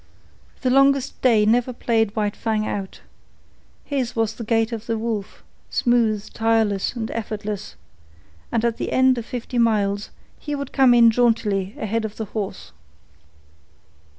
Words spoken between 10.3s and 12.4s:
he would come in jauntily ahead of the